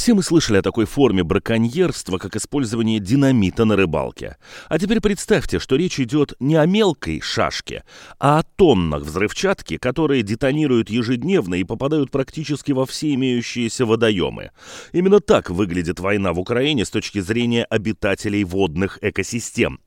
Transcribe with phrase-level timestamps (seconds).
[0.00, 4.38] Все мы слышали о такой форме браконьерства, как использование динамита на рыбалке.
[4.70, 7.84] А теперь представьте, что речь идет не о мелкой шашке,
[8.18, 14.52] а о тоннах взрывчатки, которые детонируют ежедневно и попадают практически во все имеющиеся водоемы.
[14.92, 19.80] Именно так выглядит война в Украине с точки зрения обитателей водных экосистем.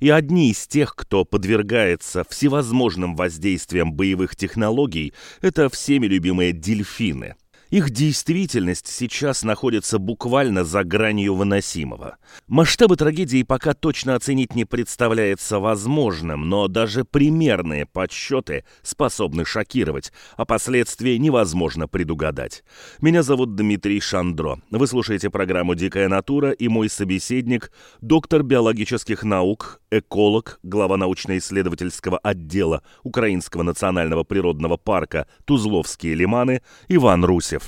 [0.00, 7.36] И одни из тех, кто подвергается всевозможным воздействиям боевых технологий, это всеми любимые дельфины.
[7.70, 12.16] Их действительность сейчас находится буквально за гранью выносимого.
[12.48, 20.44] Масштабы трагедии пока точно оценить не представляется возможным, но даже примерные подсчеты способны шокировать, а
[20.44, 22.64] последствия невозможно предугадать.
[23.00, 24.60] Меня зовут Дмитрий Шандро.
[24.72, 32.82] Вы слушаете программу «Дикая натура» и мой собеседник, доктор биологических наук, эколог, глава научно-исследовательского отдела
[33.04, 37.59] Украинского национального природного парка «Тузловские лиманы» Иван Русев.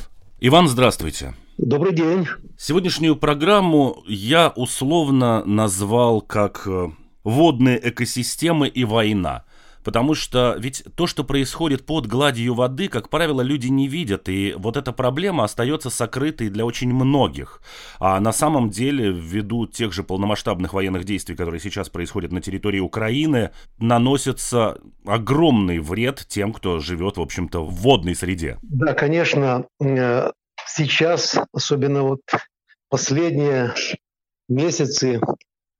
[0.44, 1.36] Иван, здравствуйте.
[1.56, 2.26] Добрый день.
[2.58, 6.90] Сегодняшнюю программу я условно назвал как э,
[7.22, 9.44] «Водные экосистемы и война».
[9.84, 14.54] Потому что ведь то, что происходит под гладью воды, как правило, люди не видят, и
[14.56, 17.62] вот эта проблема остается сокрытой для очень многих.
[17.98, 22.80] А на самом деле, ввиду тех же полномасштабных военных действий, которые сейчас происходят на территории
[22.80, 28.58] Украины, наносится огромный вред тем, кто живет, в общем-то, в водной среде.
[28.62, 30.30] Да, конечно, э,
[30.66, 32.20] сейчас, особенно вот
[32.88, 33.74] последние
[34.48, 35.20] месяцы,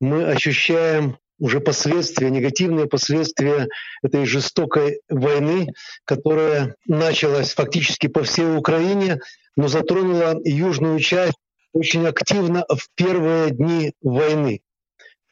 [0.01, 3.67] мы ощущаем уже последствия, негативные последствия
[4.01, 5.73] этой жестокой войны,
[6.05, 9.19] которая началась фактически по всей Украине,
[9.57, 11.35] но затронула южную часть
[11.73, 14.61] очень активно в первые дни войны.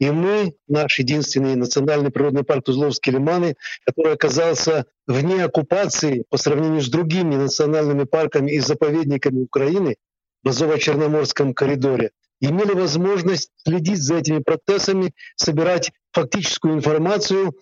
[0.00, 3.54] И мы, наш единственный национальный природный парк Тузловские лиманы,
[3.86, 9.94] который оказался вне оккупации по сравнению с другими национальными парками и заповедниками Украины
[10.42, 12.10] в Азово-Черноморском коридоре,
[12.40, 17.54] имели возможность следить за этими процессами, собирать фактическую информацию,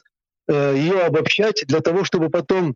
[0.48, 2.74] э, ее обобщать для того, чтобы потом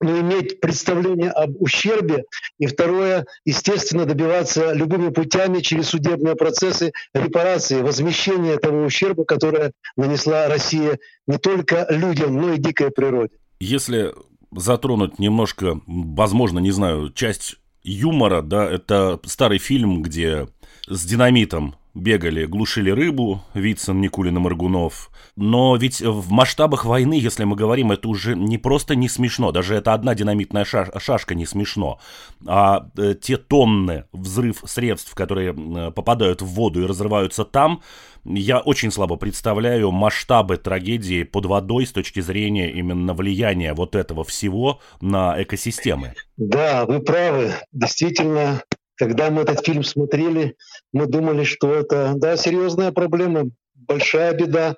[0.00, 2.24] ну, иметь представление об ущербе.
[2.58, 10.48] И второе, естественно, добиваться любыми путями через судебные процессы репарации, возмещения того ущерба, которое нанесла
[10.48, 13.36] Россия не только людям, но и дикой природе.
[13.60, 14.12] Если
[14.52, 20.48] затронуть немножко, возможно, не знаю, часть юмора, да, это старый фильм, где
[20.88, 25.10] с динамитом бегали, глушили рыбу, Вицин, Никулин и Маргунов.
[25.36, 29.76] Но ведь в масштабах войны, если мы говорим, это уже не просто не смешно, даже
[29.76, 32.00] это одна динамитная шаш шашка не смешно,
[32.46, 37.80] а э, те тонны взрыв средств, которые э, попадают в воду и разрываются там,
[38.24, 44.24] я очень слабо представляю масштабы трагедии под водой с точки зрения именно влияния вот этого
[44.24, 46.14] всего на экосистемы.
[46.36, 47.52] Да, вы правы.
[47.72, 48.62] Действительно,
[48.96, 50.56] когда мы этот фильм смотрели,
[50.92, 54.76] мы думали, что это да, серьезная проблема, большая беда,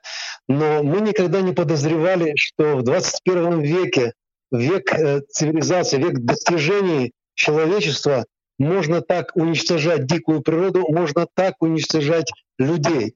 [0.48, 4.12] но мы никогда не подозревали, что в 21 веке,
[4.50, 8.24] век э, цивилизации, век достижений человечества,
[8.58, 13.14] можно так уничтожать дикую природу, можно так уничтожать людей.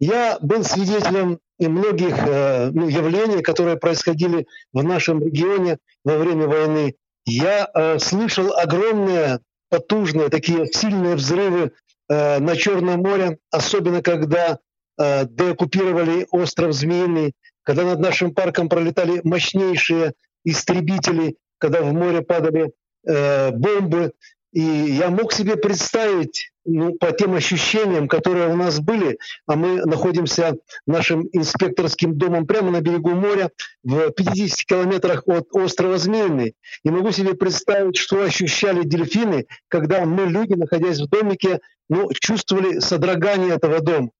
[0.00, 6.48] Я был свидетелем и многих э, ну, явлений, которые происходили в нашем регионе во время
[6.48, 6.96] войны.
[7.24, 9.40] Я э, слышал огромное
[9.72, 11.72] потужные, такие сильные взрывы
[12.10, 14.58] э, на Черном море, особенно когда
[14.98, 20.12] э, деоккупировали остров Змеиный, когда над нашим парком пролетали мощнейшие
[20.44, 22.72] истребители, когда в море падали
[23.06, 24.12] э, бомбы.
[24.52, 29.84] И я мог себе представить ну, по тем ощущениям, которые у нас были, а мы
[29.86, 30.56] находимся
[30.86, 33.50] нашим инспекторским домом прямо на берегу моря,
[33.82, 36.54] в 50 километрах от острова Змеиный.
[36.84, 42.78] И могу себе представить, что ощущали дельфины, когда мы, люди, находясь в домике, ну, чувствовали
[42.78, 44.10] содрогание этого дома.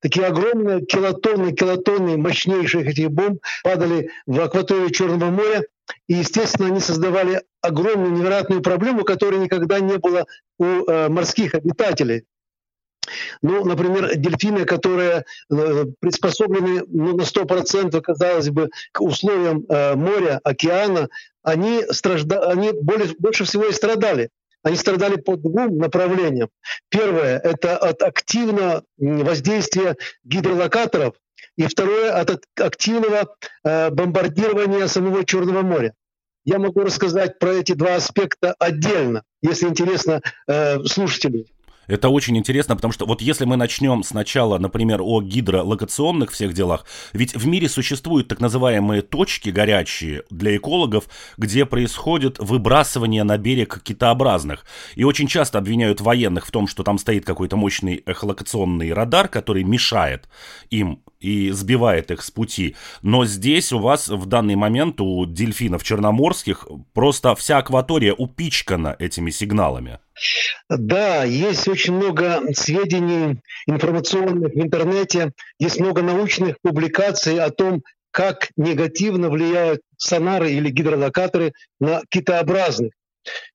[0.00, 5.62] Такие огромные килотонны, килотонны мощнейших этих бомб падали в акваторию Черного моря,
[6.08, 10.26] и, естественно, они создавали огромную невероятную проблему, которой никогда не было
[10.58, 12.24] у э, морских обитателей.
[13.42, 20.40] Ну, например, дельфины, которые э, приспособлены ну, на 100%, казалось бы, к условиям э, моря,
[20.42, 21.08] океана,
[21.42, 22.40] они, стражда...
[22.50, 24.30] они более, больше всего и страдали.
[24.62, 26.48] они страдали по двум направлениям.
[26.88, 31.14] Первое– это от активного воздействия гидролокаторов,
[31.56, 35.94] и второе– от активного э, бомбардирования самого Черного моря.
[36.44, 41.44] Я могу рассказать про эти два аспекта отдельно, если интересно э, слушателям.
[41.86, 46.84] Это очень интересно, потому что вот если мы начнем сначала, например, о гидролокационных всех делах,
[47.12, 51.04] ведь в мире существуют так называемые точки горячие для экологов,
[51.36, 54.64] где происходит выбрасывание на берег китообразных.
[54.94, 59.64] И очень часто обвиняют военных в том, что там стоит какой-то мощный эхолокационный радар, который
[59.64, 60.28] мешает
[60.70, 62.76] им и сбивает их с пути.
[63.02, 69.30] Но здесь у вас в данный момент у дельфинов черноморских просто вся акватория упичкана этими
[69.30, 69.98] сигналами.
[70.68, 78.48] Да, есть очень много сведений информационных в интернете, есть много научных публикаций о том, как
[78.56, 82.92] негативно влияют сонары или гидролокаторы на китообразных.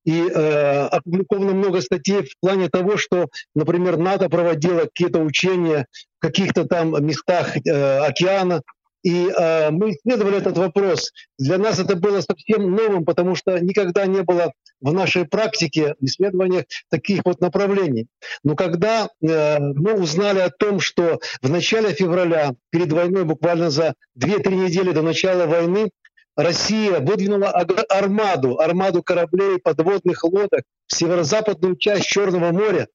[0.06, 5.88] И э, опубликовано много статей в плане того, что, например, НАТО проводило какие-то учения
[6.20, 8.62] в каких-то там местах э, океана,
[9.04, 11.12] и э, мы исследовали этот вопрос.
[11.40, 16.66] Для нас это было совсем новым, потому что никогда не было в нашей практике исследованиях
[16.90, 18.08] таких вот направлений.
[18.44, 23.94] Но когда э, мы узнали о том, что в начале февраля, перед войной, буквально за
[24.20, 25.92] 2-3 недели до начала войны,
[26.36, 27.50] Россия выдвинула
[27.90, 32.88] армаду, армаду кораблей, подводных лодок в северо-западную часть Черного моря,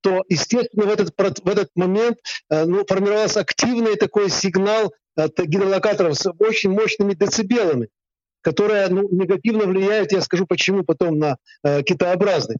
[0.00, 2.18] то, естественно, в этот, в этот момент
[2.48, 7.88] э, ну, формировался активный такой сигнал от гидролокаторов с очень мощными децибелами,
[8.46, 12.58] которые ну, негативно влияют, я скажу почему, потом на э, китообразных.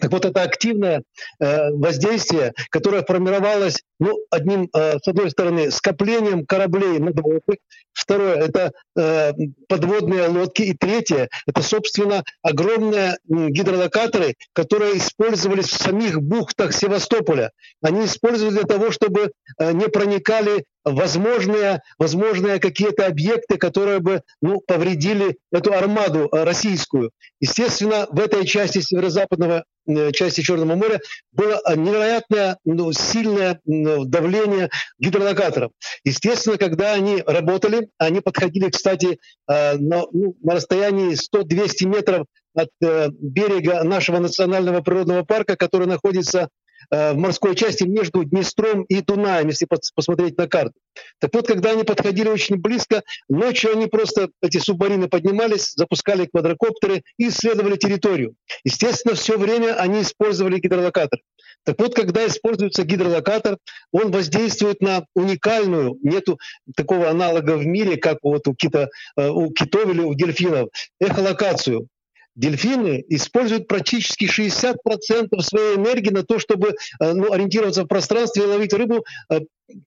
[0.00, 1.02] Так вот, это активное
[1.40, 7.58] э, воздействие, которое формировалось, ну, одним, э, с одной стороны, скоплением кораблей надводных,
[7.92, 9.32] второе– это э,
[9.68, 17.52] подводные лодки, и третье– это, собственно, огромные гидролокаторы, которые использовались в самих бухтах Севастополя.
[17.82, 24.60] Они использовались для того, чтобы э, не проникали возможные, возможные какие-то объекты, которые бы ну,
[24.60, 27.10] повредили эту армаду российскую.
[27.40, 29.64] Естественно, в этой части северо-западного
[30.12, 31.00] части Черного моря
[31.32, 33.60] было невероятное ну, сильное
[34.04, 35.72] давление гидролокаторов.
[36.04, 42.26] Естественно, когда они работали, они подходили, кстати, э, на, ну, на расстоянии 100-200 метров
[42.56, 46.63] от берега нашего национального природного парка, который находится Э,
[46.94, 50.74] в морской части между Днестром и Дунаем, если посмотреть на карту.
[51.18, 57.02] Так вот, когда они подходили очень близко, ночью они просто, эти субмарины поднимались, запускали квадрокоптеры
[57.18, 58.34] и исследовали территорию.
[58.64, 61.20] Естественно, все время они использовали гидролокатор.
[61.64, 63.56] Так вот, когда используется гидролокатор,
[63.90, 66.38] он воздействует на уникальную, нету
[66.76, 70.68] такого аналога в мире, как вот у, кита, э, у китов или у дельфинов,
[71.00, 71.88] эхолокацию
[72.34, 78.46] дельфины используют практически 60% своей энергии на то, чтобы э, ну, ориентироваться в пространстве и
[78.46, 79.40] ловить рыбу, э,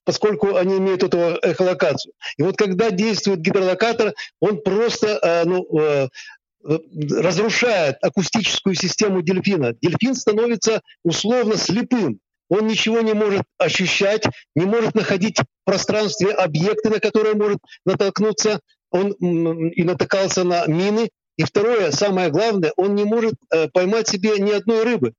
[0.04, 2.12] поскольку они имеют эту эхолокацию.
[2.36, 6.08] И вот когда действует гидролокатор, он просто э, ну,
[6.62, 9.74] разрушает акустическую систему дельфина.
[9.80, 12.20] Дельфин становится условно слепым.
[12.48, 14.24] Он ничего не может ощущать,
[14.54, 18.60] не может находить в пространстве объекты, на которые может натолкнуться.
[18.90, 24.38] Он и натыкался на мины, и второе, самое главное, он не может э, поймать себе
[24.38, 25.14] ни одной рыбы.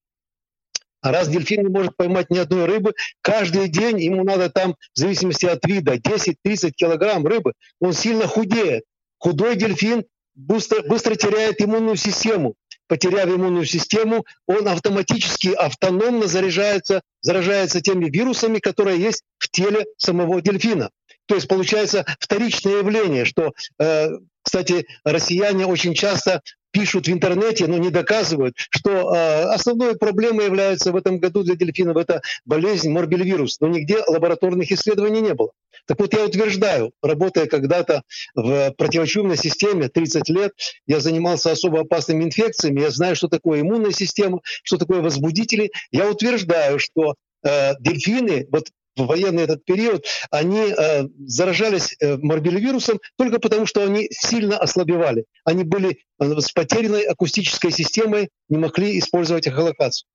[1.01, 4.99] А раз дельфин не может поймать ни одной рыбы, каждый день ему надо там, в
[4.99, 8.83] зависимости от вида, 10-30 килограмм рыбы, он сильно худеет.
[9.17, 10.03] Худой дельфин
[10.35, 12.55] быстро, быстро теряет иммунную систему.
[12.87, 20.41] Потеряв иммунную систему, он автоматически, автономно заряжается, заражается теми вирусами, которые есть в теле самого
[20.41, 20.89] дельфина.
[21.27, 24.09] То есть получается вторичное явление, что э,
[24.49, 26.41] кстати, россияне очень часто
[26.71, 31.55] пишут в интернете, но не доказывают, что э, основной проблемой является в этом году для
[31.55, 35.51] дельфинов это болезнь морбельвирус, но нигде лабораторных исследований не было.
[35.85, 38.01] Так вот, я утверждаю, работая когда-то
[38.33, 40.53] в противочумной системе 30 лет,
[40.87, 45.71] я занимался особо опасными инфекциями, я знаю, что такое иммунная система, что такое возбудители.
[45.91, 47.13] Я утверждаю, что
[47.43, 53.83] э, дельфины, вот в военный этот период, они э, заражались э, морбелевирусом только потому, что
[53.83, 55.25] они сильно ослабевали.
[55.43, 60.07] Они были э, с потерянной акустической системой, не могли использовать эхолокацию.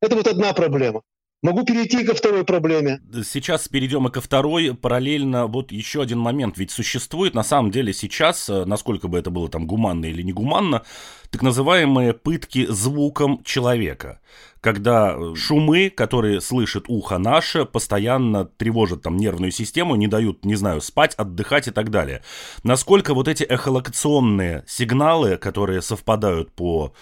[0.00, 1.02] Это вот одна проблема.
[1.42, 3.00] Могу перейти ко второй проблеме.
[3.24, 4.74] Сейчас перейдем и ко второй.
[4.74, 6.56] Параллельно вот еще один момент.
[6.56, 10.82] Ведь существует на самом деле сейчас, э, насколько бы это было там гуманно или негуманно,
[11.30, 14.20] так называемые пытки звуком человека.
[14.66, 20.56] Когда э, шумы, которые слышит ухо наше, постоянно тревожат там нервную систему, не дают, не
[20.56, 22.24] знаю, спать, отдыхать и так далее.
[22.64, 26.92] Насколько вот эти эхолокационные сигналы, которые совпадают по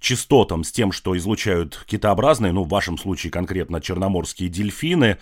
[0.00, 5.18] частотам, с тем, что излучают китообразные, ну, в вашем случае конкретно черноморские дельфины,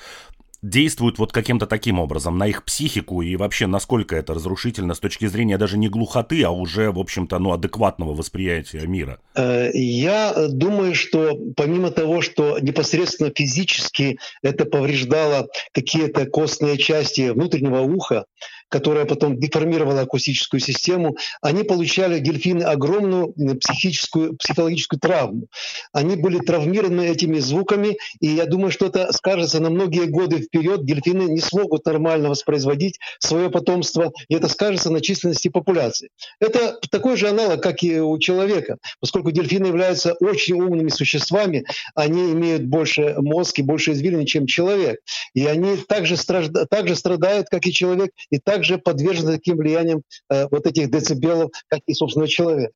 [0.63, 5.27] действуют вот каким-то таким образом на их психику и вообще насколько это разрушительно с точки
[5.27, 9.19] зрения даже не глухоты, а уже, в общем-то, ну, адекватного восприятия мира?
[9.35, 17.81] Э, я думаю, что помимо того, что непосредственно физически это повреждало какие-то костные части внутреннего
[17.81, 18.25] уха,
[18.73, 25.47] которая потом деформировала акустическую систему, они получали, дельфины, огромную психическую, психологическую травму.
[25.93, 30.87] Они были травмированы этими звуками, и я думаю, что это скажется на многие годы вперед.
[30.87, 36.09] Дельфины не смогут нормально воспроизводить свое потомство, и это скажется на численности популяции.
[36.41, 38.79] Это такой же аналог, как и у человека.
[39.01, 45.01] Поскольку дельфины являются очень умными существами, они имеют больше мозг и больше извилин, чем человек.
[45.35, 50.03] И они также, стражда, также страдают, как и человек, и также также подвержены таким влияниям
[50.31, 52.71] э, вот этих децибелов, как и, собственно, человек.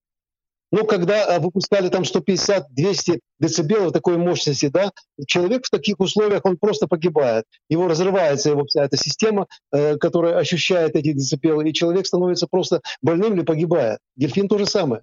[0.72, 4.90] Но когда э, выпускали там 150-200 децибелов такой мощности, да,
[5.26, 7.44] человек в таких условиях, он просто погибает.
[7.68, 12.80] Его разрывается его вся эта система, э, которая ощущает эти децибелы, и человек становится просто
[13.00, 14.00] больным или погибает.
[14.16, 15.02] Дельфин то же самое.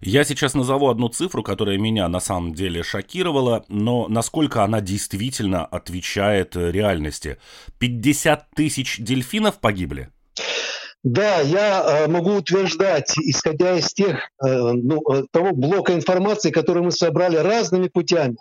[0.00, 5.64] Я сейчас назову одну цифру, которая меня на самом деле шокировала, но насколько она действительно
[5.64, 7.38] отвечает реальности.
[7.78, 10.10] 50 тысяч дельфинов погибли?
[11.04, 16.82] Да, я э, могу утверждать, исходя из тех, э, ну, э, того блока информации, который
[16.82, 18.36] мы собрали разными путями,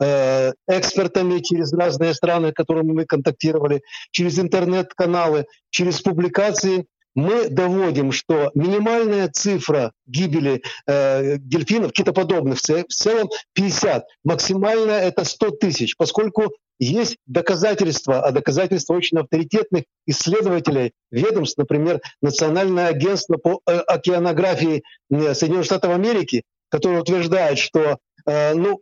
[0.00, 8.50] экспертами через разные страны, с которыми мы контактировали, через интернет-каналы, через публикации, мы доводим, что
[8.54, 17.16] минимальная цифра гибели э, дельфинов, китоподобных в целом 50, максимальная это 100 тысяч, поскольку есть
[17.26, 25.66] доказательства, а доказательства очень авторитетных исследователей ведомств, например, Национальное агентство по э, океанографии э, Соединенных
[25.66, 28.80] Штатов Америки, которое утверждает, что э, ну,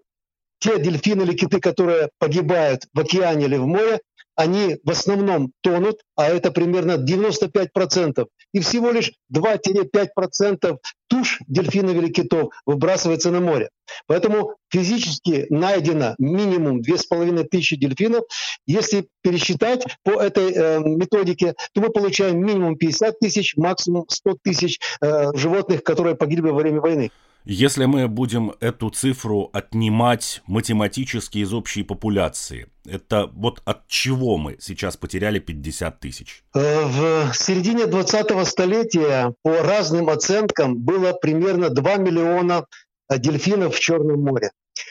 [0.59, 4.01] те дельфины или киты, которые погибают в океане или в море,
[4.37, 8.27] они в основном тонут, а это примерно 95%.
[8.53, 10.77] И всего лишь 2-5%
[11.09, 13.71] туш дельфинов или китов выбрасывается на море.
[14.07, 18.25] Поэтому физически найдено минимум 2500 дельфинов.
[18.67, 24.79] Если пересчитать по этой э, методике, то мы получаем минимум 50 тысяч, максимум 100 тысяч
[25.01, 27.11] э, животных, которые погибли во время войны.
[27.49, 34.57] Если мы будем эту цифру отнимать математически из общей популяции, это вот от чего мы
[34.59, 36.43] сейчас потеряли 50 тысяч?
[36.57, 42.67] Э, в середине 20-го столетия по разным оценкам было примерно 2 миллиона
[43.09, 44.51] э, дельфинов в Черном море.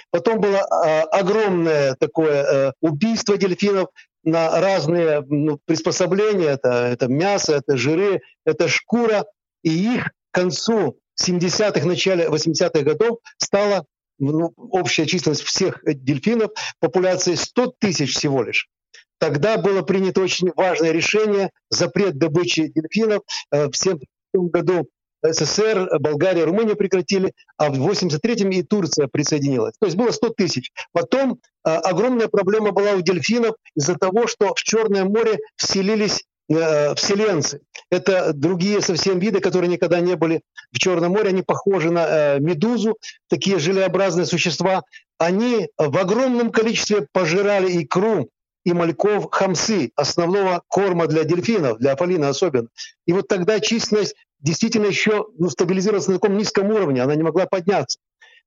[0.10, 3.90] Потом было э, огромное такое убийство дельфинов
[4.24, 6.52] на разные ну, приспособления.
[6.52, 9.26] Это, это мясо, это жиры, это шкура.
[9.62, 13.86] И их к концу 70-х, начале 80-х годов стала
[14.20, 18.70] ну, общая численность всех дельфинов популяции 100 тысяч всего лишь.
[19.18, 23.24] Тогда было принято очень важное решение, запрет добычи дельфинов.
[23.52, 24.90] Э, в 1977 году
[25.24, 29.76] СССР, Болгария, Румыния прекратили, а в 83-м и Турция присоединилась.
[29.80, 30.72] То есть было 100 тысяч.
[30.92, 36.94] Потом э, огромная проблема была у дельфинов из-за того, что в Черное море вселились Э,
[36.94, 37.62] вселенцы.
[37.90, 41.30] Это другие совсем виды, которые никогда не были в Черном море.
[41.30, 42.98] Они похожи на э, медузу,
[43.30, 44.84] такие желеобразные существа.
[45.18, 48.30] Они в огромном количестве пожирали икру
[48.64, 52.68] и мальков хамсы, основного корма для дельфинов, для афалина особенно.
[53.08, 57.48] И вот тогда численность действительно еще ну, стабилизировалась на таком низком уровне, она не могла
[57.48, 57.98] подняться.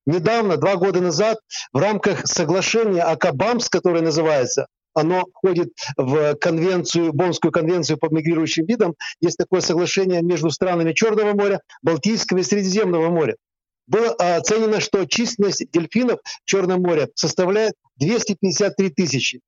[0.06, 1.38] Недавно, два года назад,
[1.72, 8.94] в рамках соглашения АКАБАМС, которое называется, оно входит в конвенцию, Боннскую конвенцию по мигрирующим видам.
[9.20, 13.36] Есть такое соглашение между странами Черного моря, Балтийского и Средиземного моря.
[13.86, 19.40] Было оценено, что численность дельфинов в Черном море составляет 253 тысячи.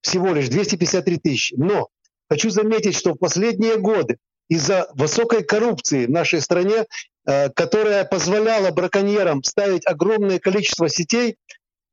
[0.00, 1.54] Всего лишь 253 тысячи.
[1.56, 1.88] Но
[2.28, 4.16] хочу заметить, что в последние годы
[4.48, 6.86] из-за высокой коррупции в нашей стране,
[7.26, 11.36] э, которая позволяла браконьерам ставить огромное количество сетей,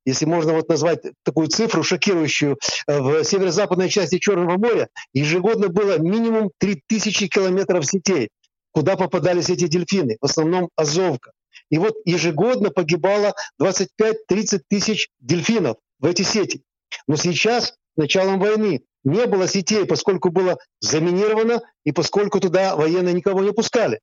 [0.05, 2.57] если можно вот назвать такую цифру шокирующую,
[2.87, 8.29] э, в северо-западной части Черного моря ежегодно было минимум 3000 километров сетей,
[8.71, 11.31] куда попадались эти дельфины, в основном Азовка.
[11.69, 16.61] И вот ежегодно погибало 25-30 тысяч дельфинов в эти сети.
[17.07, 23.13] Но сейчас, с началом войны, не было сетей, поскольку было заминировано и поскольку туда военные
[23.13, 23.99] никого не пускали.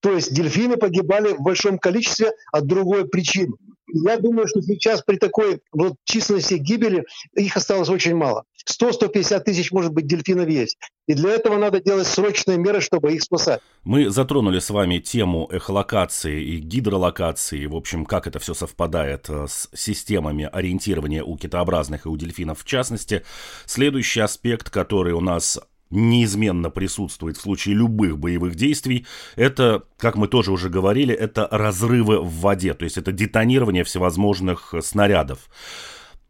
[0.00, 3.54] То есть дельфины погибали в большом количестве от другой причины.
[3.92, 7.04] Я думаю, что сейчас при такой вот численности гибели
[7.34, 8.44] их осталось очень мало.
[8.68, 10.76] 100-150 тысяч, может быть, дельфинов есть.
[11.06, 13.60] И для этого надо делать срочные меры, чтобы их спасать.
[13.84, 19.46] Мы затронули с вами тему эхолокации и гидролокации, в общем, как это все совпадает э,
[19.48, 23.24] с системами ориентирования у китообразных и у дельфинов в частности.
[23.64, 25.58] Следующий аспект, который у нас
[25.90, 32.20] неизменно присутствует в случае любых боевых действий, это, как мы тоже уже говорили, это разрывы
[32.20, 35.48] в воде, то есть это детонирование всевозможных снарядов.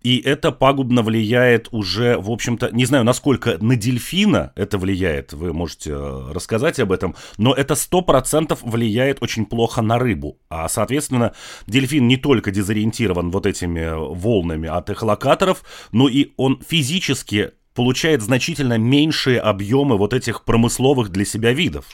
[0.02, 5.52] И это пагубно влияет уже, в общем-то, не знаю, насколько на дельфина это влияет, вы
[5.52, 10.38] можете э, рассказать об этом, но это сто процентов влияет очень плохо на рыбу.
[10.48, 11.34] А, соответственно,
[11.66, 18.76] дельфин не только дезориентирован вот этими волнами от эхолокаторов, но и он физически получает значительно
[18.76, 21.86] меньшие объемы вот этих промысловых для себя видов.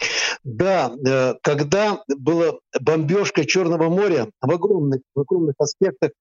[0.43, 6.13] Да, э, когда была бомбежка Черного моря в огромных, в огромных аспектах,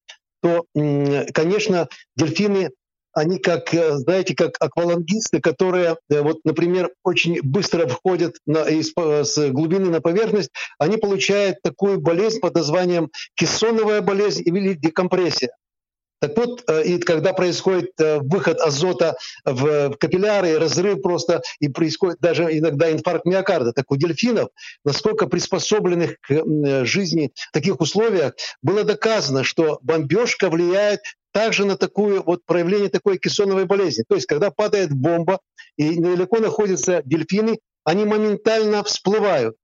[0.41, 2.71] то, конечно, дельфины
[3.13, 8.91] они как, э, знаете, как аквалангисты, которые, э, вот, например, очень быстро входят на, из,
[8.97, 15.51] с глубины на поверхность, они получают такую болезнь под названием кессоновая болезнь или декомпрессия.
[16.23, 22.21] Так вот, э, и когда происходит э, выход азота в капилляры, разрыв просто, и происходит
[22.21, 24.47] даже иногда инфаркт миокарда, так у дельфинов,
[24.85, 31.01] насколько приспособленных к э, жизни в таких условиях, было доказано, что бомбежка влияет
[31.33, 34.05] также на такое вот проявление такой кессоновой болезни.
[34.07, 35.41] То есть, когда падает бомба
[35.75, 39.57] и недалеко находятся дельфины, они моментально всплывают.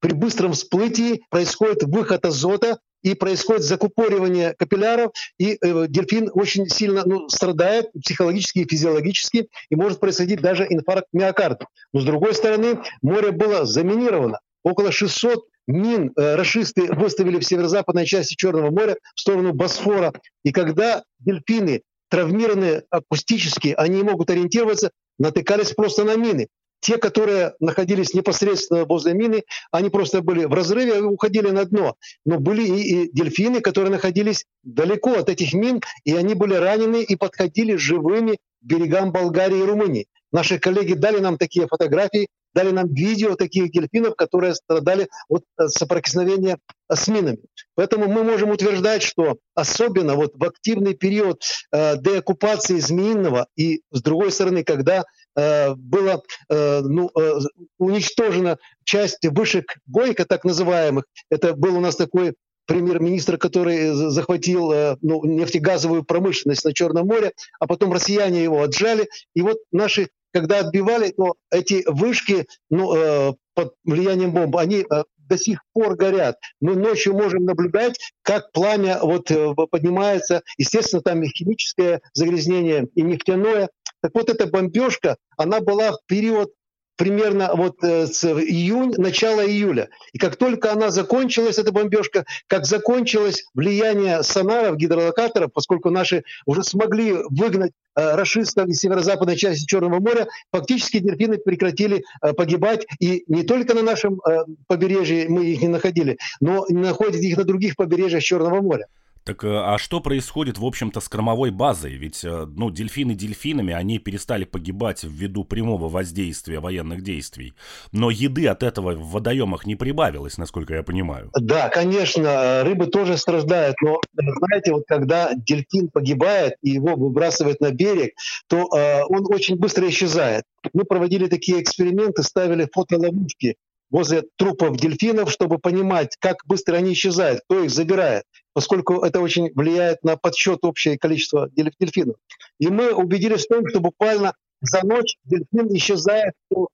[0.00, 7.02] При быстром всплытии происходит выход азота, и происходит закупоривание капилляров, и э, дельфин очень сильно
[7.04, 11.66] ну, страдает психологически и физиологически, и может происходить даже инфаркт миокарда.
[11.92, 14.40] Но с другой стороны, море было заминировано.
[14.62, 20.12] Около 600 мин э, расисты выставили в северо-западной части Черного моря в сторону Босфора.
[20.44, 26.48] И когда дельфины травмированные акустически, они могут ориентироваться, натыкались просто на мины.
[26.80, 31.96] Те, которые находились непосредственно возле мины, они просто были в разрыве уходили на дно.
[32.24, 37.02] Но были и, и дельфины, которые находились далеко от этих мин, и они были ранены
[37.02, 40.06] и подходили живыми к берегам Болгарии и Румынии.
[40.32, 45.68] Наши коллеги дали нам такие фотографии, дали нам видео таких дельфинов, которые страдали от э,
[45.68, 46.58] соприкосновения
[46.90, 47.38] с минами.
[47.74, 54.02] Поэтому мы можем утверждать, что особенно вот в активный период э, деоккупации Змеиного и, с
[54.02, 55.04] другой стороны, когда
[55.36, 57.38] э, была э, ну, э,
[57.78, 62.34] уничтожена часть вышек Бойко, так называемых, это был у нас такой
[62.66, 69.08] премьер-министр, который захватил ну, нефтегазовую промышленность на Черном море, а потом россияне его отжали.
[69.34, 74.86] И вот наши когда отбивали, то эти вышки ну, под влиянием бомб, они
[75.30, 76.36] до сих пор горят.
[76.60, 79.30] Мы ночью можем наблюдать, как пламя вот
[79.70, 80.42] поднимается.
[80.56, 83.70] Естественно, там и химическое загрязнение, и нефтяное.
[84.02, 86.52] Так вот, эта бомбежка, она была в период
[87.00, 89.88] примерно вот э, с июнь, начало июля.
[90.12, 96.62] И как только она закончилась, эта бомбежка, как закончилось влияние сонаров, гидролокаторов, поскольку наши уже
[96.62, 102.86] смогли выгнать э, расистов из северо-западной части Черного моря, фактически дельфины прекратили э, погибать.
[102.98, 107.44] И не только на нашем э, побережье мы их не находили, но находят их на
[107.44, 108.88] других побережьях Черного моря.
[109.24, 111.94] Так э, а что происходит, в общем-то, с кормовой базой?
[111.94, 117.54] Ведь, э, ну, дельфины дельфинами, они перестали погибать ввиду прямого воздействия военных действий.
[117.92, 121.30] Но еды от этого в водоемах не прибавилось, насколько я понимаю.
[121.38, 123.76] Да, конечно, рыбы тоже страдают.
[123.82, 128.14] Но, знаете, вот когда дельфин погибает и его выбрасывают на берег,
[128.48, 130.44] то э, он очень быстро исчезает.
[130.72, 133.56] Мы проводили такие эксперименты, ставили фотоловушки
[133.90, 139.50] возле трупов дельфинов, чтобы понимать, как быстро они исчезают, кто их забирает, поскольку это очень
[139.54, 142.16] влияет на подсчет общее количество дельфинов.
[142.58, 146.68] И мы убедились в том, что буквально за ночь дельфин исчезает по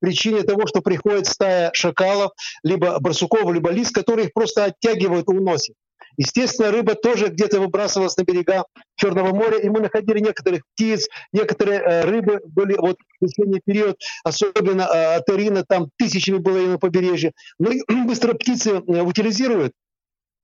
[0.00, 5.32] причине того, что приходит стая шакалов, либо барсуков, либо лис, которые их просто оттягивают и
[5.32, 5.74] уносят.
[6.16, 8.64] Естественно, рыба тоже где-то выбрасывалась на берега
[8.96, 13.96] Черного моря, и мы находили некоторых птиц, некоторые э, рыбы были вот в весенний период,
[14.24, 17.32] особенно э, атерина, там тысячами было и на побережье.
[17.60, 17.70] Но
[18.06, 19.72] быстро птицы э, утилизируют,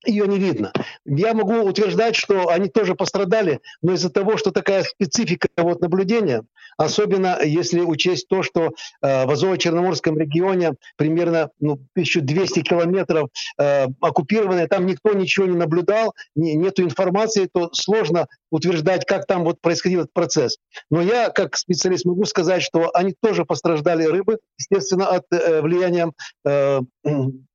[0.06, 0.72] ее не видно.
[1.04, 6.44] Я могу утверждать, что они тоже пострадали, но из-за того, что такая специфика вот наблюдения,
[6.76, 14.66] особенно если учесть то, что э, в Азово-Черноморском регионе примерно ну, 1200 километров э, оккупированные,
[14.66, 20.00] там никто ничего не наблюдал, не, нету информации, то сложно утверждать, как там вот происходил
[20.00, 20.58] этот процесс.
[20.90, 26.12] Но я, как специалист, могу сказать, что они тоже пострадали рыбы, естественно, от э, влияния
[26.44, 26.80] э,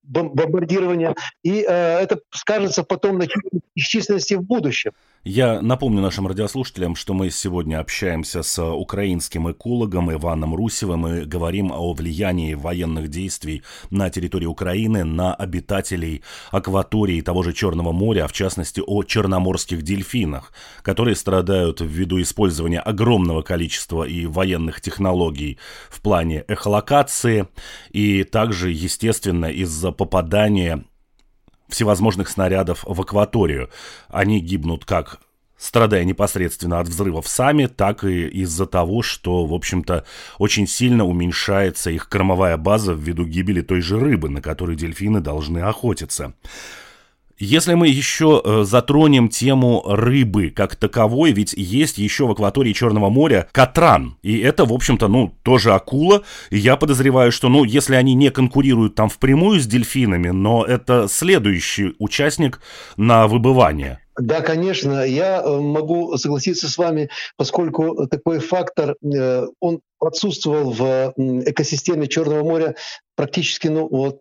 [0.10, 3.28] бомбардирования, и э, это скажется потом на
[3.76, 4.92] численности в будущем.
[5.26, 11.74] Я напомню нашим радиослушателям, что мы сегодня общаемся с украинским экологом Иваном Русевым и говорим
[11.74, 18.28] о влиянии военных действий на территории Украины на обитателей акватории того же Черного моря, а
[18.30, 20.54] в частности о черноморских дельфинах,
[20.84, 27.50] которые страдают ввиду использования огромного количества и военных технологий в плане эхолокации.
[27.90, 30.86] И также, естественно, из-за попадания
[31.70, 33.70] всевозможных снарядов в акваторию.
[34.10, 35.20] Они гибнут как
[35.60, 40.06] страдая непосредственно от взрывов сами, так и из-за того, что, в общем-то,
[40.40, 45.60] очень сильно уменьшается их кормовая база ввиду гибели той же рыбы, на которой дельфины должны
[45.60, 46.34] охотиться.
[47.40, 53.10] Если мы еще э, затронем тему рыбы как таковой, ведь есть еще в акватории Черного
[53.10, 54.18] моря катран.
[54.22, 56.24] И это, в общем-то, ну, тоже акула.
[56.50, 61.08] И я подозреваю, что, ну, если они не конкурируют там впрямую с дельфинами, но это
[61.10, 62.60] следующий участник
[62.98, 64.00] на выбывание.
[64.20, 71.14] Да, конечно, я э, могу согласиться с вами, поскольку такой фактор, э, он отсутствовал в
[71.16, 72.76] экосистеме Черного моря
[73.16, 74.20] практически ну, вот,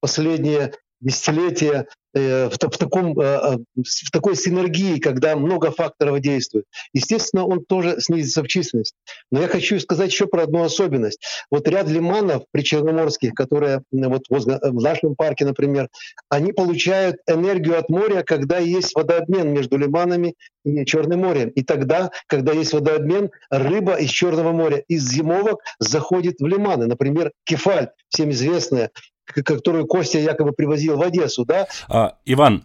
[0.00, 0.72] последние
[1.02, 6.66] десятилетия Э, в, в, таком, э, э, в такой синергии, когда много факторов действует.
[6.92, 8.94] Естественно, он тоже снизится в численность.
[9.30, 11.20] Но я хочу сказать еще про одну особенность.
[11.50, 15.88] Вот ряд лиманов причерноморских, которые вот в нашем парке, например,
[16.28, 20.34] они получают энергию от моря, когда есть водообмен между лиманами
[20.64, 21.48] и Черным морем.
[21.50, 26.86] И тогда, когда есть водообмен, рыба из Черного моря, из зимовок заходит в лиманы.
[26.86, 28.90] Например, кефаль, всем известная,
[29.24, 31.66] которую Костя якобы привозил в Одессу, да?
[31.88, 32.64] А, Иван,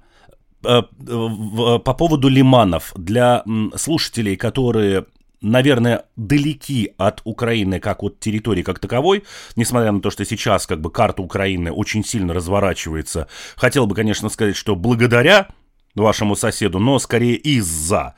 [0.66, 3.44] э, по поводу лиманов, для
[3.76, 5.06] слушателей, которые
[5.42, 9.24] наверное, далеки от Украины как от территории как таковой,
[9.56, 13.28] несмотря на то, что сейчас как бы карта Украины очень сильно разворачивается.
[13.56, 15.48] Хотел бы, конечно, сказать, что благодаря
[15.96, 18.16] вашему соседу, но скорее из-за.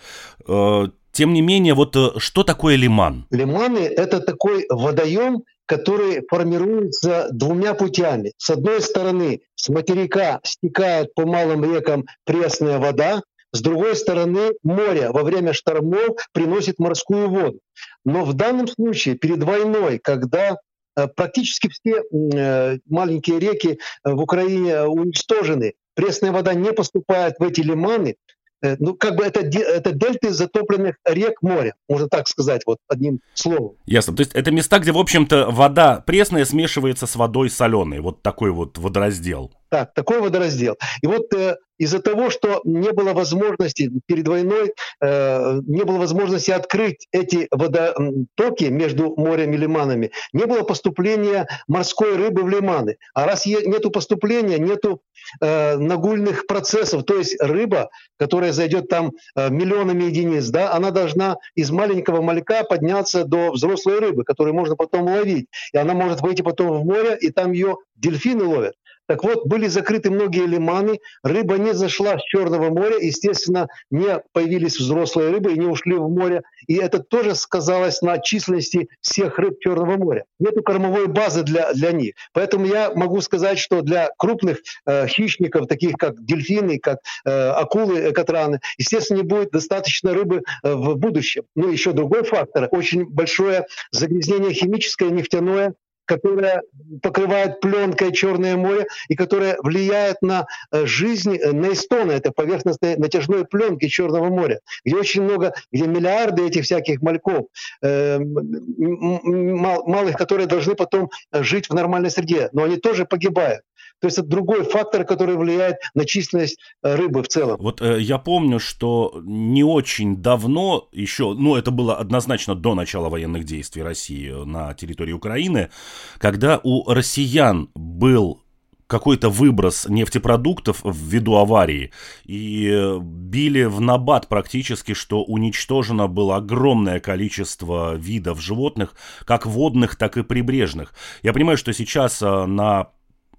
[0.48, 3.26] Э, тем не менее, вот э, что такое лиман?
[3.32, 8.34] Лиманы– это такой водоем, который формируется двумя путями.
[8.38, 15.12] С одной стороны, с материка стекает по малым рекам пресная вода, с другой стороны, море
[15.12, 17.60] во время штормов приносит морскую воду.
[18.04, 20.58] Но в данном случае, перед войной, когда
[20.96, 27.44] э, практически все э, маленькие реки э, в Украине уничтожены, пресная вода не поступает в
[27.44, 32.62] эти лиманы, Э, ну, как бы это, это дельты затопленных рек моря, можно так сказать,
[32.66, 33.76] вот одним словом.
[33.86, 34.16] Ясно.
[34.16, 38.00] То есть это места, где, в общем-то, вода пресная смешивается с водой соленой.
[38.00, 39.52] Вот такой вот водораздел.
[39.70, 40.78] Так, такой водораздел.
[41.02, 46.52] И вот э, из-за того, что не было возможности перед войной, э, не было возможности
[46.52, 52.98] открыть эти водотоки между морем и лиманами, не было поступления морской рыбы в лиманы.
[53.14, 55.02] А раз нету поступления, нету
[55.42, 61.38] э, нагульных процессов, то есть рыба, которая зайдет там э, миллионами единиц, да, она должна
[61.56, 65.48] из маленького малька подняться до взрослой рыбы, которую можно потом ловить.
[65.74, 68.74] И она может выйти потом в море, и там ее дельфины ловят.
[69.10, 74.78] Так вот, были закрыты многие лиманы, рыба не зашла с Черного моря, естественно, не появились
[74.78, 76.44] взрослые рыбы и не ушли в море.
[76.68, 80.26] И это тоже сказалось на численности всех рыб Черного моря.
[80.38, 82.14] Нет кормовой базы для, для них.
[82.34, 88.12] Поэтому я могу сказать, что для крупных э, хищников, таких как дельфины, как э, акулы,
[88.12, 91.46] катраны, естественно, не будет достаточно рыбы э, в будущем.
[91.56, 92.68] Ну, еще другой фактор.
[92.70, 95.74] Очень большое загрязнение химическое, нефтяное,
[96.10, 96.64] которая
[97.04, 102.98] покрывает пленкой Черное море и которая влияет на э, жизнь, э, на эстоны, это поверхностной
[102.98, 107.46] натяжной пленки Черного моря, где очень много, где миллиарды этих всяких мальков,
[107.84, 113.62] э, малых, которые должны потом жить в нормальной среде, но они тоже погибают.
[114.00, 117.58] То есть это другой фактор, который влияет на численность э, рыбы в целом.
[117.60, 123.10] Вот э, я помню, что не очень давно еще, ну это было однозначно до начала
[123.10, 125.70] военных действий России на территории Украины,
[126.18, 128.42] когда у россиян был
[128.90, 131.92] какой-то выброс нефтепродуктов ввиду аварии
[132.26, 140.18] и били в набат практически, что уничтожено было огромное количество видов животных, как водных, так
[140.18, 140.96] и прибрежных.
[141.22, 142.88] Я понимаю, что сейчас э, на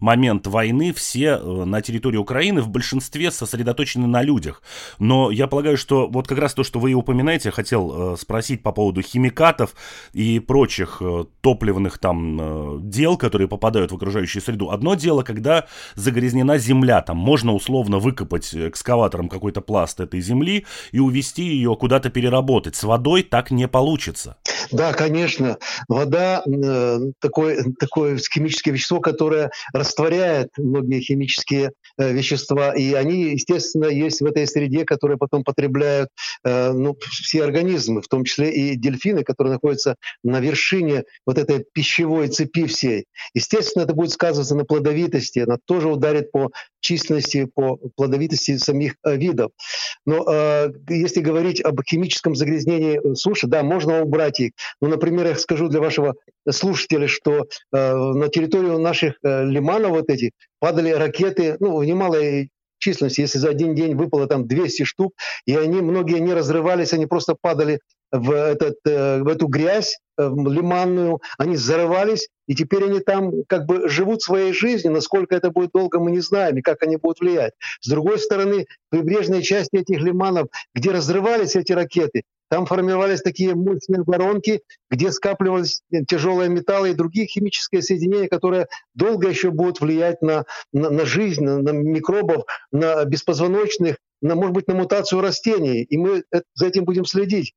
[0.00, 4.62] момент войны все э, на территории Украины в большинстве сосредоточены на людях.
[4.98, 8.62] Но я полагаю, что вот как раз то, что вы и упоминаете, хотел э, спросить
[8.62, 9.74] по поводу химикатов
[10.12, 14.70] и прочих э, топливных там дел, которые попадают в окружающую среду.
[14.70, 20.98] Одно дело, когда загрязнена земля, там можно условно выкопать экскаватором какой-то пласт этой земли и
[20.98, 22.76] увести ее куда-то переработать.
[22.76, 24.36] С водой так не получится.
[24.70, 25.58] Да, конечно.
[25.88, 29.50] Вода э, такое, такое химическое вещество, которое
[29.90, 36.10] растворяет многие химические э, вещества, и они, естественно, есть в этой среде, которые потом потребляют
[36.44, 41.64] э, ну, все организмы, в том числе и дельфины, которые находятся на вершине вот этой
[41.72, 43.06] пищевой цепи всей.
[43.34, 46.50] Естественно, это будет сказываться на плодовитости, она тоже ударит по
[46.80, 49.52] численности, по плодовитости самих э, видов.
[50.06, 54.52] Но э, если говорить об химическом загрязнении суши, да, можно убрать их.
[54.80, 56.14] Ну, например, я скажу для вашего
[56.48, 62.50] слушателя, что э, на территорию наших э, лиманов вот этих падали ракеты, ну, в немалой
[62.80, 65.14] численности, если за один день выпало там 200 штук,
[65.46, 70.22] и они, многие не разрывались, они просто падали в, этот, э, в эту грязь э,
[70.22, 74.92] лиманную, они взорвались, и теперь они там как бы живут своей жизнью.
[74.92, 77.52] Насколько это будет долго, мы не знаем, и как они будут влиять.
[77.80, 84.02] С другой стороны, прибрежные части этих лиманов, где разрывались эти ракеты, там формировались такие мощные
[84.02, 90.44] воронки, где скапливались тяжелые металлы и другие химические соединения, которые долго еще будут влиять на,
[90.72, 95.82] на, на жизнь, на, на микробов, на беспозвоночных, на, может быть, на мутацию растений.
[95.84, 97.54] И мы за этим будем следить.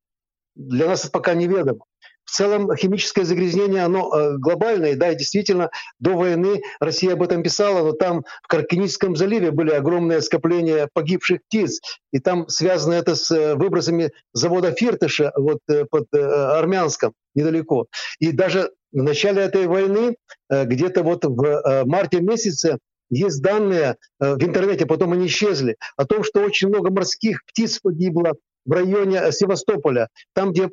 [0.54, 1.84] Для нас это пока неведомо.
[2.24, 7.42] В целом химическое загрязнение, оно э, глобальное, да, и действительно до войны Россия об этом
[7.42, 11.80] писала, но там в Каркиническом заливе были огромные скопления погибших птиц,
[12.12, 17.86] и там связано это с э, выбросами завода Фиртыша вот э, под Армянском недалеко.
[18.20, 20.16] И даже в начале этой войны,
[20.48, 22.78] где-то вот в марте месяце,
[23.10, 28.34] есть данные в интернете, потом они исчезли, о том, что очень много морских птиц погибло,
[28.64, 30.70] в районе э, Севастополя, там, где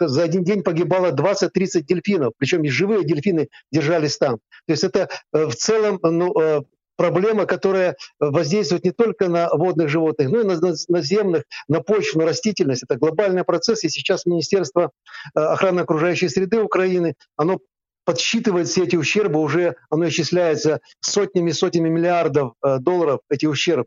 [0.00, 4.38] за один день погибало 20-30 дельфинов, причем и живые дельфины держались там.
[4.66, 6.60] То есть это э, в целом ну, э,
[6.96, 12.26] проблема, которая воздействует не только на водных животных, но и на наземных, на почву, на
[12.26, 12.84] растительность.
[12.84, 14.92] Это глобальный процесс, и сейчас Министерство
[15.34, 17.58] охраны окружающей среды Украины, оно
[18.04, 23.86] подсчитывает все эти ущербы, уже оно исчисляется сотнями-сотнями миллиардов долларов, эти ущербы.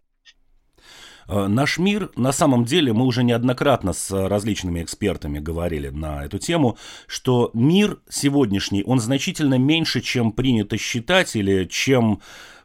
[1.28, 6.40] Э, наш мир, на самом деле, мы уже неоднократно с различными экспертами говорили на эту
[6.40, 12.22] тему, что мир сегодняшний, он значительно меньше, чем принято считать или чем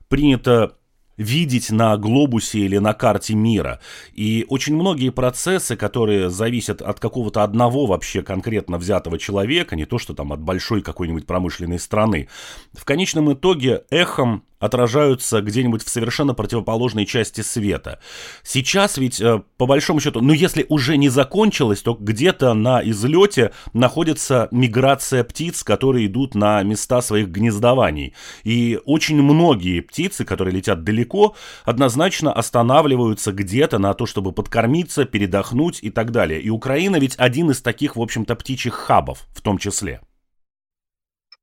[0.08, 0.76] принято
[1.20, 3.80] видеть на глобусе или на карте мира.
[4.14, 9.98] И очень многие процессы, которые зависят от какого-то одного вообще конкретно взятого человека, не то
[9.98, 12.28] что там от большой какой-нибудь промышленной страны,
[12.72, 17.98] в конечном итоге эхом отражаются где-нибудь в совершенно противоположной части света.
[18.44, 23.52] Сейчас ведь, э, по большому счету, ну если уже не закончилось, то где-то на излете
[23.72, 28.14] находится миграция птиц, которые идут на места своих гнездований.
[28.44, 35.78] И очень многие птицы, которые летят далеко, однозначно останавливаются где-то на то, чтобы подкормиться, передохнуть
[35.82, 36.40] и так далее.
[36.40, 40.00] И Украина ведь один из таких, в общем-то, птичьих хабов в том числе.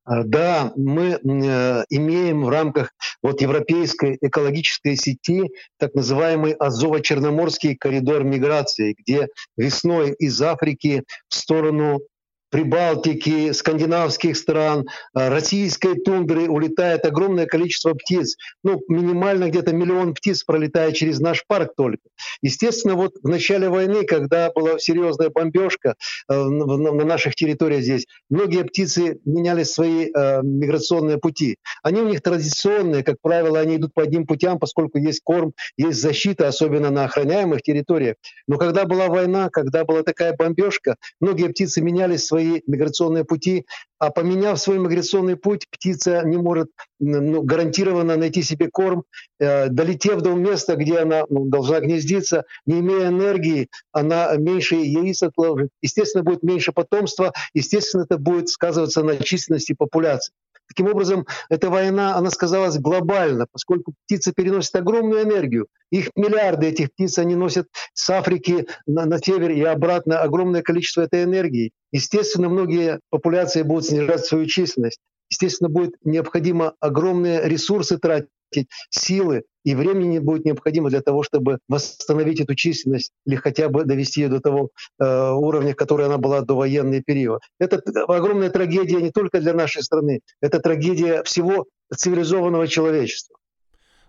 [0.08, 2.92] А, да, мы э, имеем в рамках
[3.22, 12.00] вот европейской экологической сети так называемый Азово-Черноморский коридор миграции, где весной из Африки в сторону
[12.50, 18.36] Прибалтики, скандинавских стран, э, российской тундры улетает огромное количество птиц.
[18.64, 22.02] Ну, минимально где-то миллион птиц пролетает через наш парк только.
[22.42, 25.94] Естественно, вот в начале войны, когда была серьезная бомбежка
[26.28, 31.56] э, на наших территориях здесь, многие птицы меняли свои э, миграционные пути.
[31.82, 36.00] Они у них традиционные, как правило, они идут по одним путям, поскольку есть корм, есть
[36.00, 38.16] защита, особенно на охраняемых территориях.
[38.46, 43.66] Но когда была война, когда была такая бомбежка, многие птицы меняли свои свои миграционные пути,
[43.98, 46.68] а поменяв свой миграционный путь, птица не может
[47.00, 49.04] ну, гарантированно найти себе корм,
[49.40, 55.22] э, долетев до места, где она ну, должна гнездиться, не имея энергии, она меньше яиц
[55.22, 55.70] отложит.
[55.82, 60.32] Естественно, будет меньше потомства, естественно, это будет сказываться на численности популяции.
[60.68, 65.66] Таким образом, эта война, она сказалась глобально, поскольку птицы переносят огромную энергию.
[65.90, 71.02] Их миллиарды этих птиц, они носят с Африки на, на север и обратно огромное количество
[71.02, 71.72] этой энергии.
[71.90, 75.00] Естественно, многие популяции будут снижать свою численность.
[75.30, 78.28] Естественно, будет необходимо огромные ресурсы тратить,
[78.90, 84.22] силы, и времени будет необходимо для того, чтобы восстановить эту численность или хотя бы довести
[84.22, 87.42] ее до того э, уровня, который она была до военный период.
[87.60, 93.36] Это огромная трагедия не только для нашей страны, это трагедия всего цивилизованного человечества.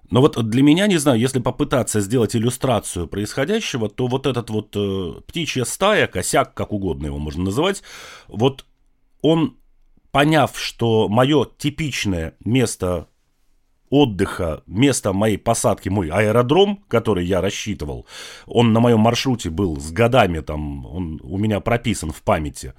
[0.09, 4.73] Но вот для меня, не знаю, если попытаться сделать иллюстрацию происходящего, то вот этот вот
[4.77, 7.83] э, птичья стая, косяк, как угодно его можно называть,
[8.29, 8.65] вот
[9.21, 9.57] он,
[10.11, 13.08] поняв, что мое типичное место
[13.89, 18.05] отдыха, место моей посадки, мой аэродром, который я рассчитывал,
[18.45, 22.73] он на моем маршруте был с годами, там, он у меня прописан в памяти,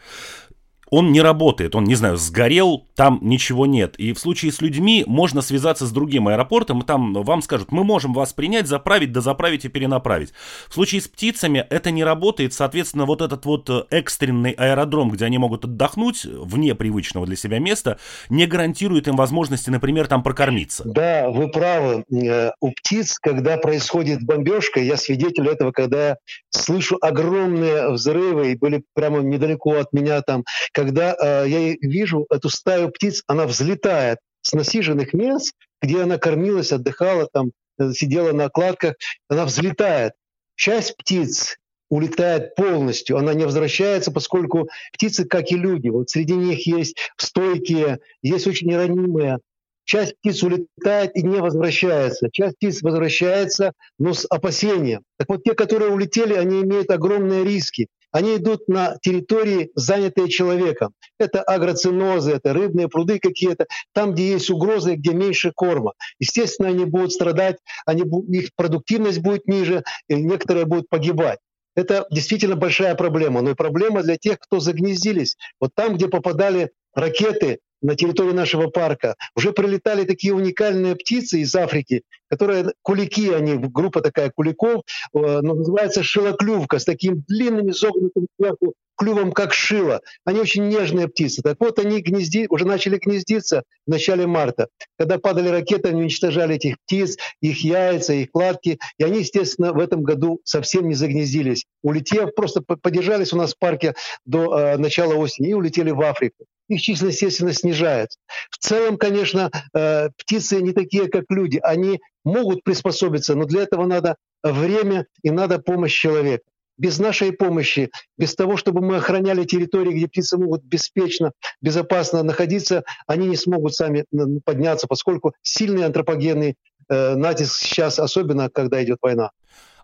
[0.90, 3.94] он не работает, он, не знаю, сгорел, там ничего нет.
[3.96, 7.84] И в случае с людьми можно связаться с другим аэропортом, и там вам скажут, мы
[7.84, 10.32] можем вас принять, заправить, дозаправить и перенаправить.
[10.68, 15.24] В случае с птицами это не работает, соответственно, вот этот вот э, экстренный аэродром, где
[15.24, 17.98] они могут отдохнуть вне привычного для себя места,
[18.28, 20.82] не гарантирует им возможности, например, там прокормиться.
[20.84, 22.04] Да, вы правы.
[22.12, 26.16] Э, у птиц, когда происходит бомбежка, я свидетель этого, когда
[26.50, 30.44] слышу огромные взрывы, и были прямо недалеко от меня там,
[30.80, 36.72] когда э, я вижу эту стаю птиц, она взлетает с насиженных мест, где она кормилась,
[36.72, 38.94] отдыхала, там э, сидела на окладках,
[39.28, 40.14] она взлетает.
[40.54, 41.58] Часть птиц
[41.90, 47.98] улетает полностью, она не возвращается, поскольку птицы, как и люди, вот среди них есть стойкие,
[48.22, 49.36] есть очень ранимые,
[49.84, 52.28] Часть птиц улетает и не возвращается.
[52.30, 55.02] Часть птиц возвращается, но с опасением.
[55.18, 57.88] Так вот, те, которые улетели, они имеют огромные риски.
[58.12, 60.94] Они идут на территории, занятые человеком.
[61.18, 65.92] Это агроцинозы, это рыбные пруды какие-то, там, где есть угрозы, где меньше корма.
[66.18, 71.38] Естественно, они будут страдать, они, их продуктивность будет ниже, и некоторые будут погибать.
[71.76, 75.36] Это действительно большая проблема, но и проблема для тех, кто загнездились.
[75.60, 79.16] Вот там, где попадали ракеты на территории нашего парка.
[79.34, 84.82] Уже прилетали такие уникальные птицы из Африки, которые кулики, они, группа такая куликов,
[85.14, 90.02] э, но называется шилоклювка, с таким длинным изогнутым сверху клювом, как шило.
[90.26, 91.40] Они очень нежные птицы.
[91.40, 94.68] Так вот, они гнезди, уже начали гнездиться в начале марта.
[94.98, 98.78] Когда падали ракеты, они уничтожали этих птиц, их яйца, их кладки.
[98.98, 101.64] И они, естественно, в этом году совсем не загнездились.
[101.82, 103.94] Улетев, просто подержались у нас в парке
[104.26, 108.16] до э, начала осени и улетели в Африку их численность, естественно, снижается.
[108.48, 111.58] В целом, конечно, э, птицы не такие, как люди.
[111.64, 116.44] Они могут приспособиться, но для этого надо время и надо помощь человека.
[116.80, 122.84] Без нашей помощи, без того, чтобы мы охраняли территории, где птицы могут беспечно, безопасно находиться,
[123.06, 124.06] они не смогут сами
[124.46, 126.56] подняться, поскольку сильный антропогенный
[126.88, 129.30] э, натиск сейчас, особенно когда идет война.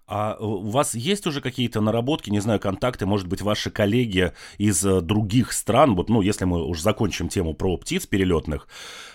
[0.07, 4.83] А у вас есть уже какие-то наработки, не знаю, контакты, может быть, ваши коллеги из
[4.83, 8.69] э, других стран, вот, ну, если мы уже закончим тему про птиц перелетных,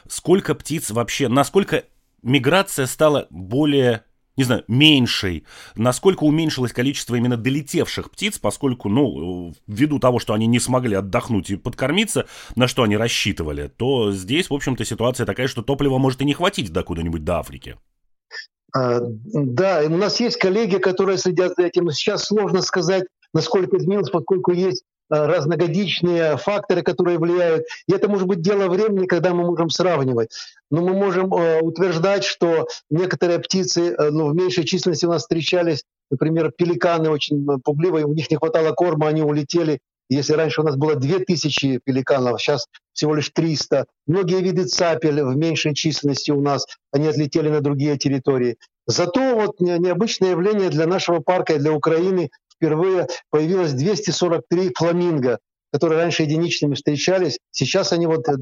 [0.07, 1.85] сколько птиц вообще, насколько
[2.21, 4.03] миграция стала более
[4.37, 10.47] не знаю, меньшей, насколько уменьшилось количество именно долетевших птиц, поскольку, ну, ввиду того, что они
[10.47, 15.47] не смогли отдохнуть и подкормиться, на что они рассчитывали, то здесь, в общем-то, ситуация такая,
[15.47, 17.77] что топлива может и не хватить до куда-нибудь до Африки.
[18.73, 21.91] А, да, у нас есть коллеги, которые следят за этим.
[21.91, 27.65] Сейчас сложно сказать, насколько изменилось, поскольку есть разногодичные факторы, которые влияют.
[27.87, 30.29] И это может быть дело времени, когда мы можем сравнивать.
[30.69, 35.23] Но мы можем э, утверждать, что некоторые птицы э, ну, в меньшей численности у нас
[35.23, 39.79] встречались, например, пеликаны очень пугливые, у них не хватало корма, они улетели
[40.11, 43.85] если раньше у нас было 2000 пеликанов, сейчас всего лишь 300.
[44.07, 48.57] Многие виды цапель в меньшей численности у нас, они отлетели на другие территории.
[48.87, 52.29] Зато вот необычное явление для нашего парка и для Украины
[52.61, 55.39] впервые появилось 243 фламинго,
[55.73, 57.39] которые раньше единичными встречались.
[57.49, 58.35] Сейчас они вот э,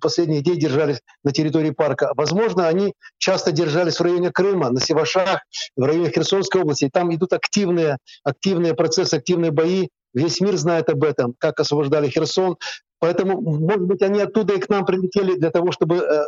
[0.00, 2.12] последних дней держались на территории парка.
[2.14, 5.40] Возможно, они часто держались в районе Крыма, на Севашах,
[5.76, 6.84] в районе Херсонской области.
[6.84, 12.08] И там идут активные, активные процессы, активные бои Весь мир знает об этом, как освобождали
[12.08, 12.56] Херсон,
[13.02, 16.22] Поэтому, может быть, они оттуда и к нам прилетели для того, чтобы э,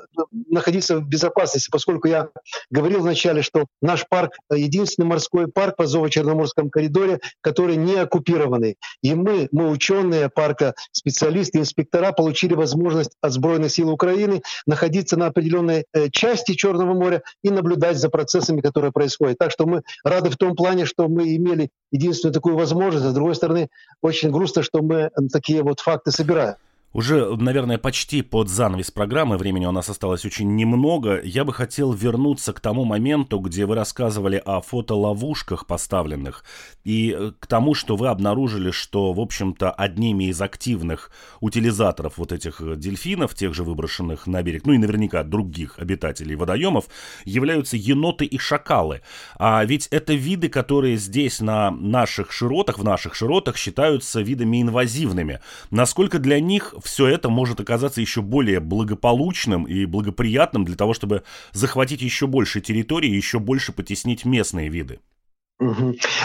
[0.51, 2.31] находиться в безопасности, поскольку я
[2.69, 8.77] говорил вначале, что наш парк— единственный морской парк по Азово-Черноморском коридоре, который не оккупированный.
[9.03, 15.27] И мы, мы ученые парка, специалисты, инспектора, получили возможность от Сбройных сил Украины находиться на
[15.27, 19.39] определенной э, части Черного моря и наблюдать за процессами, которые происходят.
[19.39, 23.15] Так что мы рады в том плане, что мы имели единственную такую возможность, а с
[23.15, 23.69] другой стороны,
[24.03, 26.57] очень грустно, что мы такие вот факты собираем.
[26.95, 31.93] Уже, наверное, почти под занавес программы, времени у нас осталось очень немного, я бы хотел
[31.93, 36.45] вернуться к тому моменту, где вы рассказывали о фотоловушках поставленных,
[36.85, 42.31] и э, к тому, что вы обнаружили, что, в общем-то, одними из активных утилизаторов вот
[42.31, 46.85] этих э, дельфинов, тех же выброшенных на берег, ну и наверняка других обитателей водоемов,
[47.25, 49.01] являются еноты и шакалы.
[49.37, 55.41] А ведь это виды, которые здесь на наших широтах, в наших широтах считаются видами инвазивными.
[55.73, 61.25] Насколько для них все это может оказаться еще более благополучным и благоприятным для того, чтобы
[61.53, 65.01] захватить еще больше территории еще больше потеснить местные виды.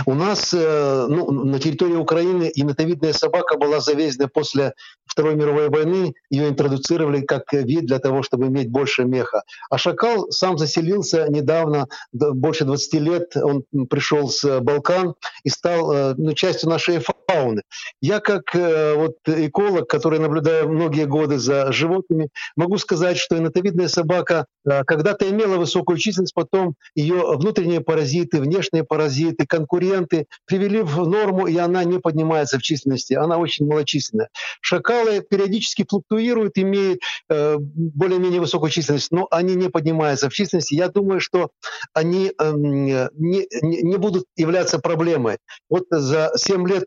[0.06, 4.74] У нас э, ну, на территории Украины именовидная собака была завезена после
[5.06, 6.14] Второй мировой войны.
[6.30, 9.44] Ее интродуцировали как вид для того, чтобы иметь больше меха.
[9.70, 13.38] А шакал сам заселился недавно, больше 20 лет.
[13.38, 17.62] Он пришел с Балкан и стал э, ну, частью нашей фауны.
[18.02, 23.88] Я как э, вот эколог, который наблюдаю многие годы за животными, могу сказать, что инотовидная
[23.88, 31.08] собака когда-то имела высокую численность, потом ее внутренние паразиты, внешние паразиты, паразиты, конкуренты привели в
[31.08, 33.14] норму, и она не поднимается в численности.
[33.14, 34.30] Она очень малочисленная.
[34.62, 40.76] Шакалы периодически флуктуируют, имеют э, более-менее высокую численность, но они не поднимаются в численности.
[40.76, 41.50] Я думаю, что
[41.94, 45.38] они э, не, не будут являться проблемой.
[45.70, 46.86] Вот за 7 лет,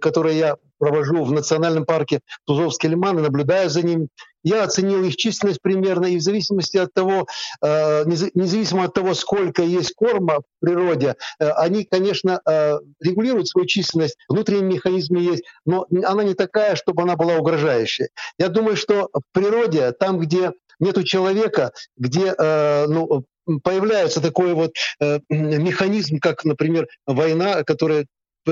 [0.00, 4.08] которые я провожу в национальном парке Тузовский лиман и наблюдаю за ними.
[4.42, 7.26] Я оценил их численность примерно, и в зависимости от того,
[7.62, 13.66] э, независимо от того, сколько есть корма в природе, э, они, конечно, э, регулируют свою
[13.66, 18.08] численность, внутренние механизмы есть, но она не такая, чтобы она была угрожающей.
[18.38, 23.24] Я думаю, что в природе, там, где нету человека, где ну,
[23.62, 28.06] появляется такой вот э, механизм, как, например, война, которая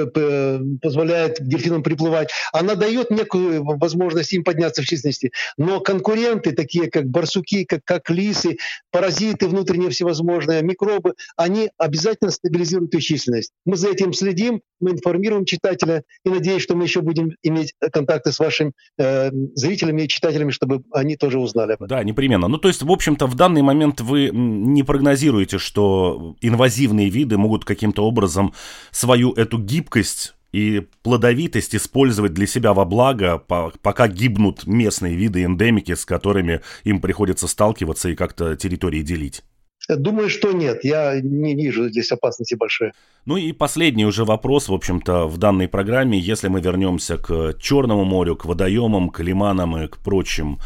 [0.04, 5.32] позволяет дельфинам приплывать, она дает некую возможность им подняться в численности.
[5.56, 8.58] Но конкуренты, такие как барсуки, как, как лисы,
[8.90, 13.52] паразиты внутренние всевозможные, микробы, они обязательно стабилизируют их численность.
[13.64, 18.32] Мы за этим следим, мы информируем читателя и надеюсь, что мы еще будем иметь контакты
[18.32, 21.76] с вашими э, зрителями и читателями, чтобы они тоже узнали.
[21.80, 22.48] Да, непременно.
[22.48, 27.64] Ну, то есть, в общем-то, в данный момент вы не прогнозируете, что инвазивные виды могут
[27.64, 28.52] каким-то образом
[28.90, 35.94] свою эту гибкость и плодовитость использовать для себя во благо, пока гибнут местные виды эндемики,
[35.94, 39.42] с которыми им приходится сталкиваться и как-то территории делить.
[39.88, 40.82] Думаю, что нет.
[40.82, 42.92] Я не вижу здесь опасности большой.
[43.26, 46.18] Ну и последний уже вопрос, в общем-то, в данной программе.
[46.18, 50.58] Если мы вернемся к Черному морю, к водоемам, к лиманам и к прочим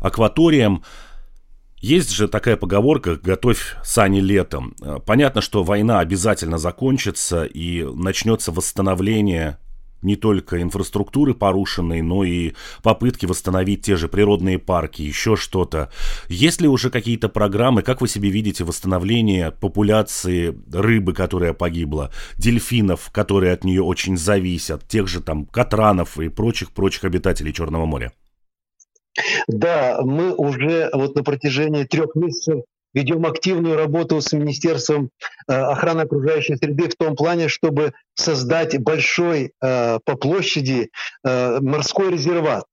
[0.00, 0.84] акваториям,
[1.82, 4.74] есть же такая поговорка «готовь сани летом».
[5.04, 9.58] Понятно, что война обязательно закончится и начнется восстановление
[10.00, 12.52] не только инфраструктуры порушенной, но и
[12.82, 15.90] попытки восстановить те же природные парки, еще что-то.
[16.28, 23.10] Есть ли уже какие-то программы, как вы себе видите восстановление популяции рыбы, которая погибла, дельфинов,
[23.12, 28.12] которые от нее очень зависят, тех же там катранов и прочих-прочих обитателей Черного моря?
[29.46, 32.62] Да, мы уже вот на протяжении трех месяцев
[32.94, 35.10] ведем активную работу с Министерством
[35.48, 40.90] э, охраны окружающей среды в том плане, чтобы создать большой э, по площади
[41.24, 42.64] э, морской резерват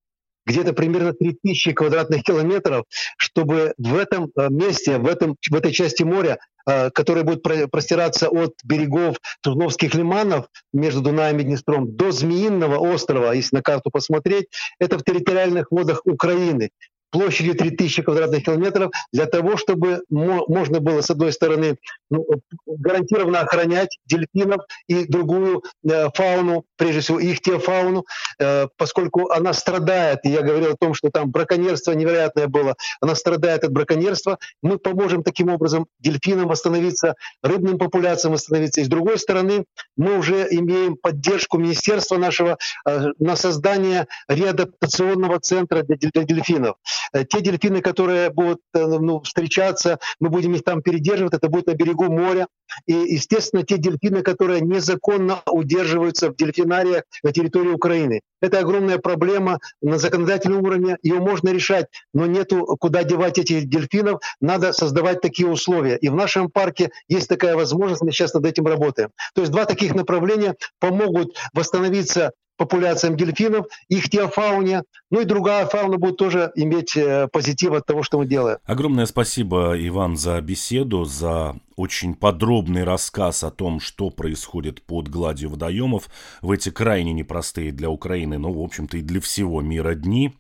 [0.49, 2.85] где-то примерно 3000 квадратных километров,
[3.17, 9.17] чтобы в этом месте, в, этом, в этой части моря, которая будет простираться от берегов
[9.41, 14.47] Тузловских лиманов между Дунаем и Днестром до Змеиного острова, если на карту посмотреть,
[14.79, 16.71] это в территориальных водах Украины
[17.11, 21.77] площадью 3000 квадратных километров для того, чтобы можно было, с одной стороны,
[22.09, 22.25] ну,
[22.65, 28.05] гарантированно охранять дельфинов и другую э, фауну, прежде всего их теофауну,
[28.39, 33.15] э, поскольку она страдает, и я говорил о том, что там браконьерство невероятное было, она
[33.15, 38.81] страдает от браконьерства, мы поможем таким образом дельфинам восстановиться, рыбным популяциям восстановиться.
[38.81, 39.65] И с другой стороны,
[39.97, 46.75] мы уже имеем поддержку министерства нашего э, на создание реадаптационного центра для, для дельфинов.
[47.13, 51.67] Э, те дельфины, которые будут э, ну, встречаться, мы будем их там передерживать, это будет
[51.67, 52.47] на берегу моря.
[52.85, 58.21] И, естественно, те дельфины, которые незаконно удерживаются в дельфинариях на территории Украины.
[58.41, 64.21] Это огромная проблема на законодательном уровне, ее можно решать, но нету куда девать этих дельфинов,
[64.39, 65.97] надо создавать такие условия.
[65.97, 69.09] И в нашем парке есть такая возможность, мы сейчас над этим работаем.
[69.33, 75.97] То есть два таких направления помогут восстановиться популяциям дельфинов, их теофауне, ну и другая фауна
[75.97, 78.57] будет тоже иметь э, позитив от того, что мы делаем.
[78.65, 85.49] Огромное спасибо, Иван, за беседу, за очень подробный рассказ о том, что происходит под гладью
[85.49, 86.09] водоемов
[86.41, 90.33] в эти крайне непростые для Украины, но, в общем-то, и для всего мира дни.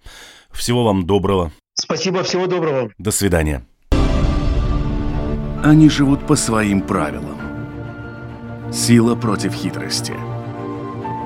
[0.51, 1.51] Всего вам доброго.
[1.75, 2.91] Спасибо, всего доброго.
[2.97, 3.65] До свидания.
[5.63, 7.39] Они живут по своим правилам.
[8.73, 10.13] Сила против хитрости–